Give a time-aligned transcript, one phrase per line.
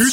[0.00, 0.06] 今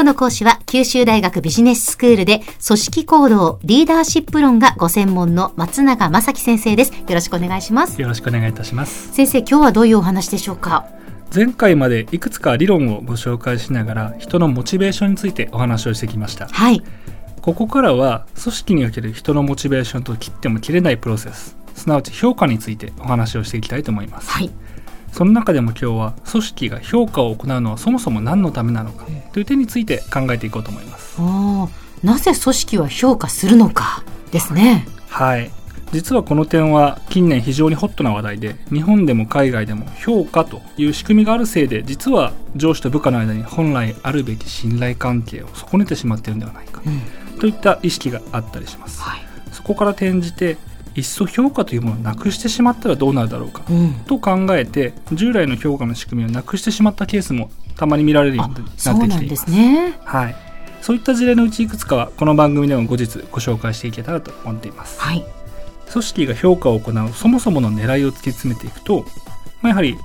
[0.00, 6.92] 日の講師は九州大学ビジネススクールで組織行動リーダーシップ論がご専門の松永正樹先生です。
[6.92, 8.02] よろしくお願いします。
[8.02, 9.12] よろしくお願いいたします。
[9.12, 10.88] 先生今日はどういうお話でしょうか？
[11.32, 16.48] 前回までいくつか理論をご紹介しながら人のモチベーションについてお話をしてきました。
[16.48, 16.82] はい。
[17.42, 24.50] ここからは組織における人のモチベーションと切っても切れないプロセスすなわち評価についてお話をしていきたいと思います、はい
[25.12, 31.20] その中でも今日は組織が評価を行うのはそもそも何のためなのかという点について考えていこうと思います。
[32.02, 34.86] なぜ組織は評価するのかですね。
[35.08, 35.50] はい。
[35.92, 49.00] 実はこの点は近年非常にホットな話題で日本でも海外でも評価という仕組みがあるせいで実は上司と部下の間に本来あるべき信頼関係を損ねてしまっているのではないかうんといった意識があったりします。
[49.00, 49.20] はい。
[49.50, 50.58] そこから転じて
[50.94, 53.94] いっそ評価というものをなくしてしまったらどうなるだろうかうん。
[54.06, 59.08] と考えて従来の評価の仕組みをなくしてしまったケースもたまに見られるようになってきています。
[59.08, 59.98] なんですね。
[60.04, 60.36] はい、
[60.82, 65.00] そういった事例のうちいくつかはこの番組でも後日ご紹介していけたらと思っています。
[65.00, 65.24] はい。
[65.90, 69.04] 組織が評価を行うそもそもの狙いを突き詰めていくと、
[69.60, 69.96] まあ、やはり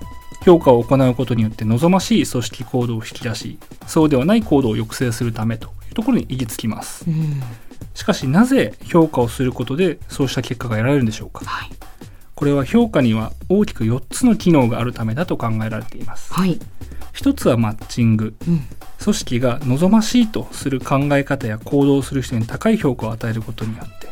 [0.43, 7.05] 評価を行うことによって望ましい組織行動を引き出しそうではない行動を抑制するためというところに行き着きます。
[7.07, 7.41] うん
[7.95, 11.43] しかしなぜ評価をすることでそうした結果が得られるんでしょうか？
[11.45, 11.69] はい。
[12.35, 16.33] これは評価には大きく4つの機能があるためだと考えられています。
[16.33, 16.59] はい。
[17.13, 18.35] 一つはマッチング。
[18.47, 18.61] うん。
[19.01, 24.07] 組織が望ましいとする考え方や行動をする人に高い評価を与えることによって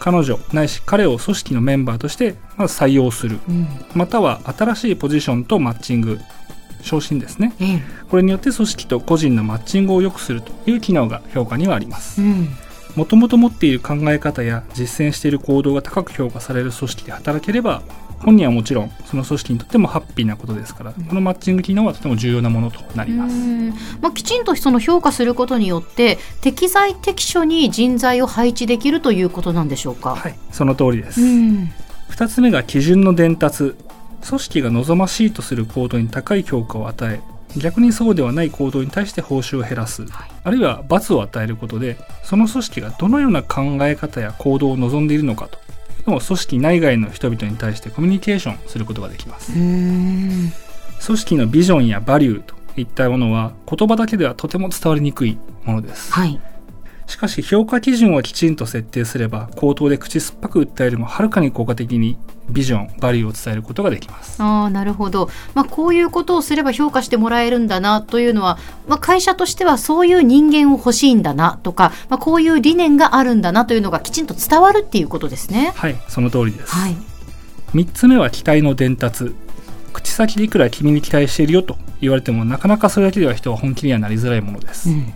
[0.00, 3.38] 彼女ないし彼を組織のメンバーとしてまず採用する。
[3.48, 3.66] うん。
[3.94, 6.18] または新しいポジションとマッチング
[6.82, 7.54] 昇進ですね。
[7.60, 7.82] ええ。
[8.10, 12.20] これによって組織と個人のマッチングを良くするという機能が評価にはあります。
[12.20, 12.48] うん
[12.96, 17.82] もともと持っている考え方や実践している行動が高く評価される組織で働ければ
[18.18, 23.70] 本人はもちろんその組織にとってもハッピーなことですから、このマッチング機能はとても重要なものとなります、うん。
[24.00, 30.16] まあ、きちんとその評価することによって適材適所に人材を配置できるということなんでしょうか？
[30.16, 31.70] はいその通りです、うん。
[32.08, 33.74] 2つ目が基準の伝達。
[34.26, 37.20] 組織が望ましいとする行動に高い評価を与え
[37.60, 45.58] 逆にそうではない行動に対して報酬を減らす、はいあるいは罰を与えることでその組織がどのような考え方や行動を望んでいるのかと。
[45.58, 49.52] いうのを組織内外の人々に対してコミュニケーションすることができます。
[49.52, 50.52] うん
[51.04, 56.12] 組織のビジョンやバリューといったものは言葉だけではとても伝わりにくいものです。
[56.12, 56.40] はい
[57.06, 62.16] しかし評価基準をきちんと設定すれば口頭で口酸っぱく訴えるよりもはるかに効果的に
[62.50, 64.42] ビジョンバリューを伝えることができます。
[64.42, 75.72] ああなるほど、まあ、こういうことをすれば評価してもらえるんだなというのは、まあ、会社としてはそういう人間を欲しいんだなとか、まあ、こういう理念があるんだなというのがきちんと伝わるっていうことですね。
[75.74, 76.96] はいその通りです、はい、
[77.74, 79.34] 3つ目は期待の伝達。
[79.92, 85.14] 口先でいくら君に期待しているよと言われてもなかなかそれだけでは人は本気にはなりづらいものです、うん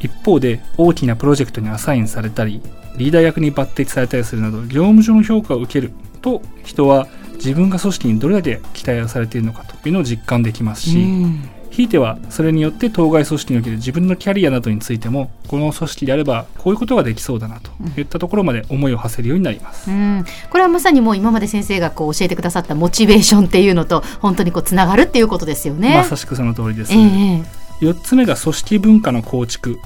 [0.00, 2.62] 一方で大きなプロジェクトにアサインされたり
[2.96, 11.48] リーダー役に抜擢されたりするなど業務上の評価を受けると人は自分が組織にどれだけ期待をされているのかというのを実感できますし、うん。
[11.70, 25.94] ひいてはそれによって当該組織における自分のキャリアなどについてもこの組織であればこういうことができそうだなといったところまで思いを馳せるようになります、うん、これはまさにもう今まで先生がこう教えてくださったモチベーションっていうのと本当にこうつながるっていうことですよね。
[25.94, 29.78] まさしくその通りです、ええ4つ目が組織文化の構築。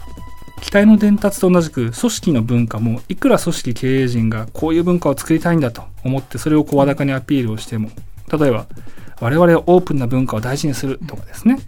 [0.60, 7.90] 期待の伝達と同じく組織の文化もいくら組織経営陣がこういう文化を作りたいんだと思ってそれを声高にアピールをしても
[8.32, 8.66] 例えば
[9.20, 11.58] 我々はオープンな文化を大事にするとかですね。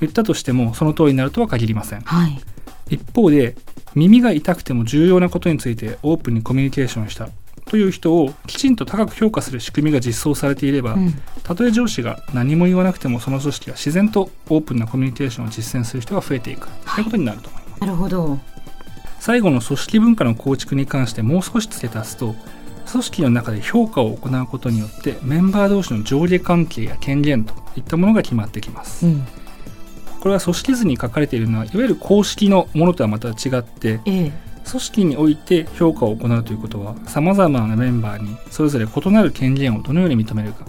[0.00, 2.00] 言ったとしてもその通りになるとは限りません。
[2.02, 2.40] はい、
[2.90, 3.56] 一方で
[3.94, 7.28] 耳が痛くても重要なことについてオープンにコミュニケーションした
[7.66, 11.14] という人をきちんと高く評価する仕組みが実装されていれば、うん。
[11.42, 16.68] たとえ上司が何も言わなくてもその組織は自然とオープンなコミュニケーションを実践する人が増えていく。
[16.68, 18.38] ということになると思います、なるほど。
[19.24, 22.34] 最後の組織文化の構築に関してもう少し付け足すと
[22.90, 29.26] 組織の中で評価を行うことによってメンバー同士の上下関係や権限といったものが決まってきます、うん、
[30.20, 34.32] これは組織図に書かれているのはいわゆる公式のものとはまた違ってええ
[34.66, 40.64] 組織において評価を行うということはさまざまなメンバーにそれぞれ異なる権限をどのように認めるか。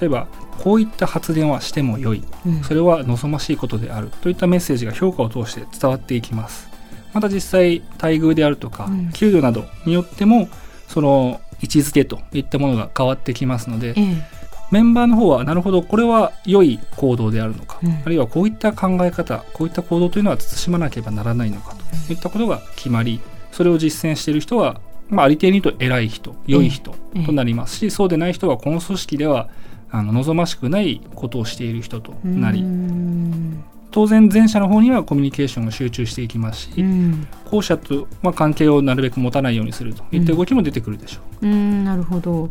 [0.00, 2.22] 例えばこういった発言はしても良い。
[2.46, 2.62] うん。
[2.62, 4.10] それは望ましいことである。
[4.22, 6.68] といったメッセージが評価を通して伝わっていきます。
[7.12, 9.10] また実際待遇であるとかうん。
[9.12, 10.48] 給与などによっても
[10.86, 14.40] その位置づけといったものが変わってきますのでええ。
[14.70, 17.92] メンバーの方はなるほどこれは良い行動であるのか、うん。
[17.92, 21.74] あるいはこういった考え方こういった行動というのは慎まなければならないのか
[22.06, 23.20] といったことが決まり
[23.52, 29.48] それを実践している人は、まあ、ありていに言うと偉い人良い人ええとなりますし、そうでない人はこの組織では
[29.90, 33.64] あの望ましくないことをしている人となりうん。
[33.90, 37.26] 当然前者の方にはコミュニケーションが集中していきますし、うん。
[37.50, 41.84] 後者と、まあ、関係をなるべく持たないようにするといった動きも出てくるでしょう、うん。
[41.84, 42.48] なるほど。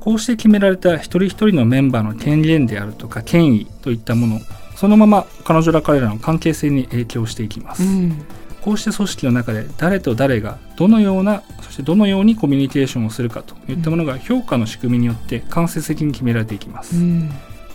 [0.00, 4.40] こうして決められた一人一人のメンバーの権限であるとか権威といったもの
[4.76, 8.24] そのまま彼女ら彼らの関係性に影響していきます、うん
[8.62, 17.30] こうして組織の中で誰と誰がどのようなそしてどのようにコミュニケーションをするかといったものが評価の仕組みによって間接的に決められていきます、うん。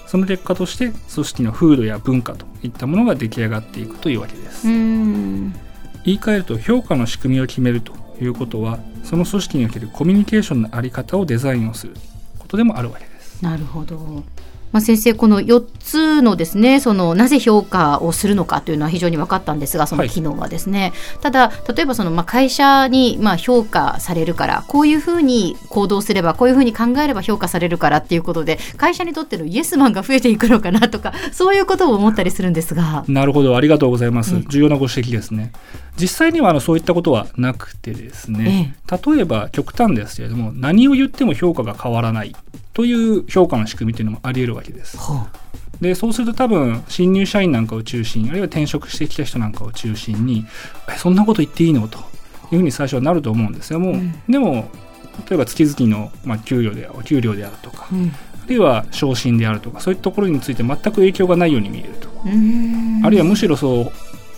[0.08, 5.54] その結果として組織の風土や文化といったものが出来上がっていくというわけです、うん。
[6.06, 11.96] 言い換えると評価の仕組みを決めるということはその組織におけるコミュニケーションのあり方をデザインをする
[12.40, 13.42] ことでもあるわけです。
[13.44, 14.24] なるほど。
[14.74, 20.92] まあ、先生この4つのですねそのなぜ評価をするのかというのは非常に分かったんですがその機能はですね、
[21.22, 33.06] ただ例えばそのまあ会社にまあ評価されるからこういうふうに行動すればこういうふうに考えれば評価されるからっていうことで会社にとってのイエスマンが増えていくのかなとかそういうことを思ったりするんですが。
[33.08, 33.56] なるほど。
[33.56, 35.52] ありがとうございます、うん重要なご指摘ですね
[36.00, 42.36] 実際にはあのそういったことはなくてですね、例えば極端ですけれども何を言っても評価が変わらない
[42.74, 44.98] という評価の仕組みというのもあり得るわけです。
[44.98, 45.28] ほ
[45.82, 50.46] でそうすると多分新入社員なんかを中心あるいは転職してきた人なんかを中心に
[50.88, 52.02] えそんなこと言っていいのとい
[52.54, 53.80] うふうに最初はなると思うんですよ。
[53.80, 54.14] もう、うん。
[54.30, 54.70] でも
[55.30, 58.12] 例えば月々の、まあ、給料でお給料であるとかううん。
[58.44, 63.02] あるいは昇進であるとかそういったところについて全く影響がないように見えると、うん。
[63.04, 63.92] あるいはむしろそう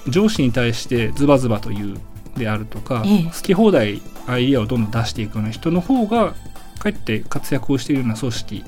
[0.08, 1.98] 上司に対してズバズバと言う
[2.38, 6.34] であるとか、ええ好き放題アイディアをどんどん出していくような人の方が
[6.80, 8.64] かえって活躍をしているような組織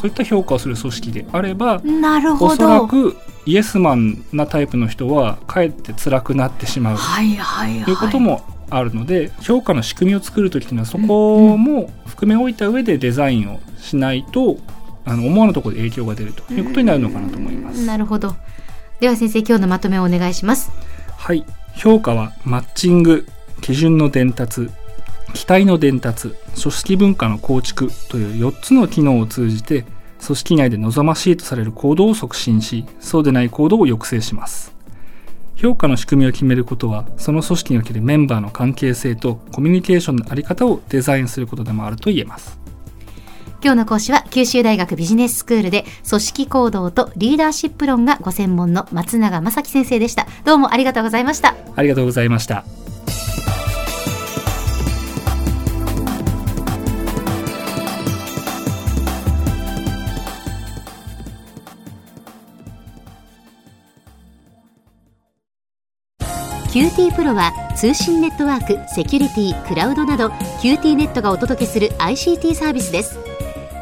[0.00, 2.86] そういった評価をする組織であればなるほおそらど。
[2.86, 3.16] く
[3.46, 7.84] イエスマンなタイプの人はかえって辛くなってしまうはいはいはい。
[7.84, 14.58] ということもあるので評価の仕組みを作る時っていうのはそこも含め置いた上でデザインをしないと
[15.06, 17.86] あの思わぬところで影響が出るということになるのかなと思います。
[17.86, 18.36] なるほど。
[19.00, 20.72] では先生今日のまとめをお願いします。
[21.16, 21.44] はい。
[21.76, 23.26] 評価はマッチング
[23.60, 24.68] 基準の伝達
[25.34, 29.84] 期待の伝達組織文化の構築という4つの機能を通じて
[30.24, 34.74] 組織内で望ましいとされる行動を促進しそうでない行動を抑制します。
[35.54, 42.58] 評価の仕組みを決めることはその組織におけるメンバーの関係性とコミュニケーションのあり方をデザインすることでもあると言えます。
[43.60, 50.26] 今日の講師は九州大学ビジネススクールで組織行動とリーダーシップ論がご専門の松永正樹先生でした。
[50.44, 51.54] どうもありがとうございました。
[51.74, 52.64] ありがとうございました。
[66.70, 70.28] QT PRO は通信ネットワーク、セキュリティ、クラウドなど
[70.60, 73.27] QT ネットがお届けする ICT サービスです